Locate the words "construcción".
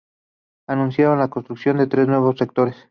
1.29-1.77